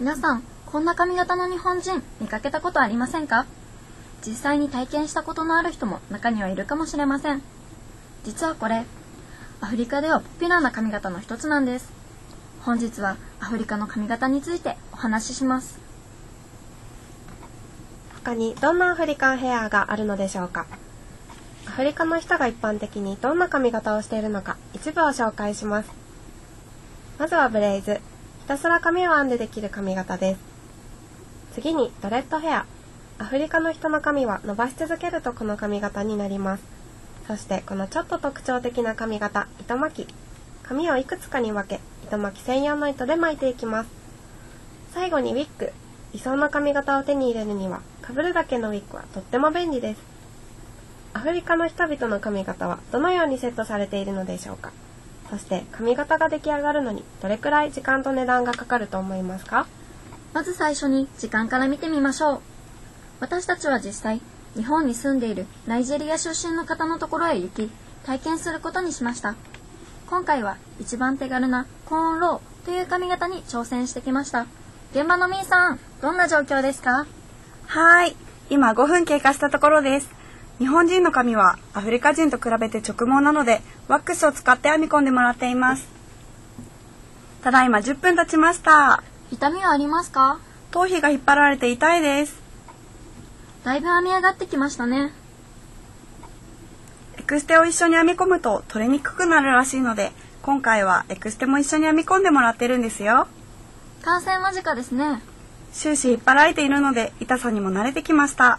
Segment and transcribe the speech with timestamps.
[0.00, 3.46] 皆さん、こんな髪型の日本人見かけたことありませんか？
[4.24, 7.42] 実際に体験したことのある人も中にはいるかもしれません。
[8.22, 8.84] 実はこれ、
[9.60, 11.90] アフリカではポピュラーな髪型の一つなんです。
[12.60, 15.80] 本日はアフリカの髪型についてお話しします。
[18.24, 20.66] 他にどんなアフリカンヘアがあるのでしょうか？
[21.66, 25.90] アフリカの人が一般的にどんな髪型をしているのか一部を紹介します。
[27.18, 28.00] まずはブレイズ。
[28.48, 30.40] ひたすら髪を編んでできる髪型です。
[31.52, 32.64] 次にドレッドヘア。
[33.18, 36.62] アフリカの人の髪は伸ばし続けるとこの髪型になります。
[37.26, 40.14] そしてこのちょっと特徴的な髪型、糸巻き。
[40.62, 43.90] 髪をいくつかに分け、糸巻き専用の糸で巻いていきます。
[44.94, 45.70] 最後にウィッグ。
[46.14, 50.00] 理想の髪型を手に入れるには、被るだけのウィッグはとっても便利です。
[51.12, 54.72] アフリカの人々の髪型はどのようにセットされているのでしょうか？
[55.30, 59.66] そして髪型が出来上がるのにどれくらい時間と値段がかかると思いますか？
[60.32, 62.40] まず最初に時間から見てみましょう。
[63.20, 64.20] 私たちは実際、
[64.54, 67.70] 日本に住んでいるナイジェリア出身の方のところへ行き、
[68.04, 69.34] 体験することにしました。
[70.08, 74.46] 今回は一番手軽なコーンローという髪型に挑戦してきました。
[74.92, 77.06] 現場のみーさん、どんな状況ですか？
[77.66, 78.16] はい。
[78.50, 80.08] 今5分経過したところです。
[80.58, 85.88] 日本人の髪はアフリカ人と比べて直毛なのでワックスを使って編み込んでもらっています。
[87.42, 89.02] ただいま10分経ちました。
[89.30, 90.40] 痛みはありますか？
[90.72, 92.34] 頭皮が引っ張られて痛いです。
[93.64, 95.12] だいぶ編み上がってきましたね。
[97.18, 103.28] エクステを一緒に編み込むと取れにくくなるらしいので今回はエクステも一緒に編み込んでもらってるんですよ。
[104.02, 105.22] 完成間近ですね。
[105.72, 108.58] 終始引っ張られているので痛さにも慣れてきました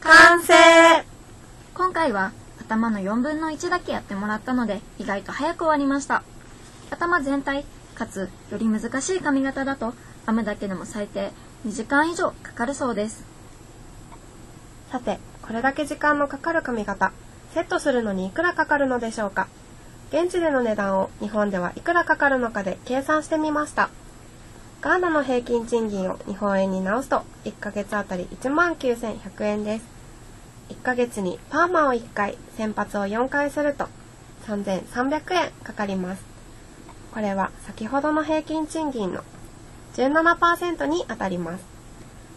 [0.00, 0.54] 完成。
[1.74, 6.22] 今回は頭の4分の1だけやってもらったので意外と早く終わりました。
[6.90, 9.94] 頭全体かつより難しい髪型だと
[10.26, 11.32] 編むだけでも最低
[11.66, 13.24] 2時間以上かかるそうです。
[14.90, 17.12] さてこれだけ時間のかかる髪型
[17.52, 19.48] セットするのにいくらかかるのでしょうか？
[20.10, 23.90] 現地での値段を日本ではいくらかかるのかで計算してみました
[24.80, 29.84] ガーナの平均賃金を日本円に直すと1ヶ月あたり1万9100円です。
[30.68, 33.88] 1ヶ月にパーマを1回、先発を4回すると
[34.46, 36.22] 3300円かかります。
[37.12, 39.24] これは先ほどの平均賃金の
[39.94, 41.64] 17%にあたります。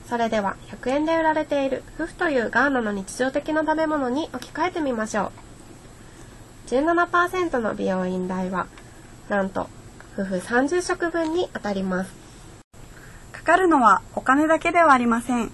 [0.09, 5.31] それでは100円で売られているフフというガーナの日常的な食べ物に置き換えてみましょ
[6.68, 6.69] う。
[6.72, 8.66] 17%の美容院代は
[9.29, 9.69] なんと
[10.16, 12.21] 夫婦30食分にあたります。
[13.52, 15.52] かるのはお金だけではありません。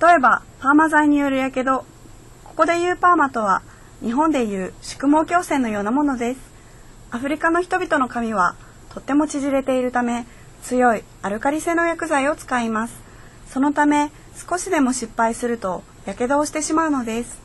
[0.00, 1.84] 例えば、パーマ剤によるやけど、
[2.42, 3.62] ここで言うパーマとは、
[4.02, 6.40] 日本でいう宿毛矯正のようなものです。
[7.12, 8.56] アフリカの人々の髪は、
[8.92, 10.26] とっても縮れているため、
[10.64, 13.00] 強いアルカリ性の薬剤を使います。
[13.46, 17.40] そのため、少しでも失敗すると、やけどをしてしまうのです。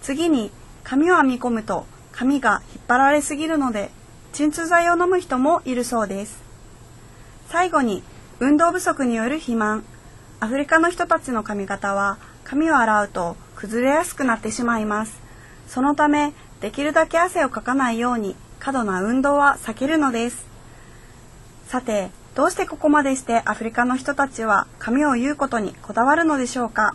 [0.00, 0.50] 次に、
[0.82, 3.90] 髪を編み込むと、髪が引っ張られすぎるので、
[4.32, 6.42] 鎮痛剤を飲む人もいるそうです。
[7.50, 8.02] 最後に、
[8.42, 9.84] 運動不足による肥満。
[10.40, 15.20] アフリカの人たちの髪型は髪を洗うと崩れやすくなってしまいます。
[15.68, 20.46] そのためできるだけ汗をかかないように過度な運動は避けるのです。
[21.66, 26.94] さてどうしてここまでしてアフリカの人たちは髪を言うことにこだわるのでしょうか？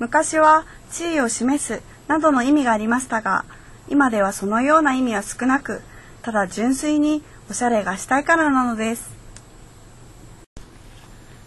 [0.00, 3.44] 昔は地位を示すなどの意味がありましたが
[3.88, 5.80] 今ではそのような意味は少なく
[6.22, 9.14] ただ純粋におしゃれがしたいからなのです。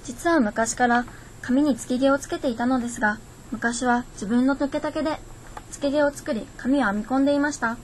[0.10, 1.06] 実は昔から
[1.40, 3.20] 髪につけ毛をつけていたのですが、
[3.52, 5.20] 昔は自分の抜け丈で
[5.70, 7.78] つけ毛を作り髪を編み込んでいました。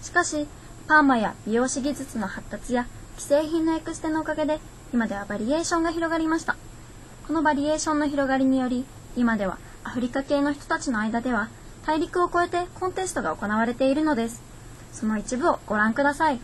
[0.00, 0.46] しかし、
[0.88, 2.86] パーマや美容師技術の発達や
[3.18, 4.58] 既製品のエクステのおかげで、
[4.94, 6.56] 今ではバリエーションが広がりました。
[7.26, 11.50] このバリエーションの広がりにより、今ではアフリカ系の人たちの間では、
[11.84, 14.42] 大陸を越えてコンテストが行われているのです。
[14.94, 16.40] その一部をご覧ください。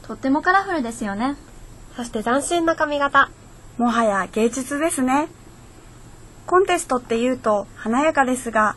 [0.00, 1.36] とってもカラフルですよね。
[1.96, 3.30] そして斬新な髪型。
[3.78, 5.28] もはや芸術ですね。
[6.46, 8.74] コンテストって言うと華やかですが、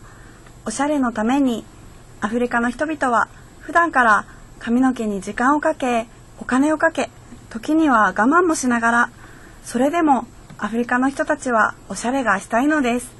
[0.65, 1.65] おしゃれのために
[2.21, 3.27] アフリカの人々は
[3.59, 4.25] 普段から
[4.59, 6.07] 髪の毛に時間をかけ、
[6.39, 7.09] お金をかけ、
[7.49, 9.09] 時には我慢もしながら、
[9.63, 10.27] それでも
[10.59, 13.15] アフリカの人たちはおしゃれがしたいのです。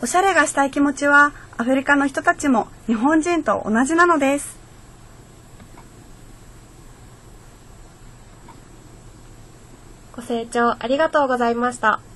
[0.00, 4.58] おしゃれがしたい気持ちはアフリカの人たちも日本人と同じなのです。
[10.20, 12.09] ご清聴ありがとうございました。